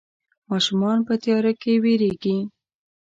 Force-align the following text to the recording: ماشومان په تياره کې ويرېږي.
ماشومان 0.49 0.97
په 1.07 1.13
تياره 1.23 1.53
کې 1.61 1.73
ويرېږي. 1.83 2.37